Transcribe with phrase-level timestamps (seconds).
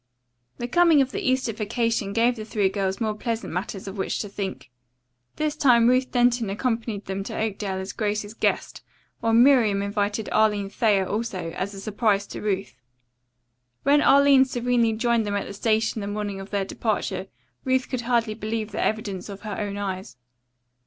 [0.57, 4.17] The coming of the Easter vacation gave the three girls more pleasant matters of which
[4.21, 4.71] to think.
[5.35, 8.81] This time Ruth Denton accompanied them to Oakdale as Grace's guest,
[9.19, 12.81] while Miriam invited Arline Thayer also, as a surprise to Ruth.
[13.83, 17.27] When Arline serenely joined them at the station the morning of their departure,
[17.63, 20.17] Ruth could hardly believe the evidence of her own eyes.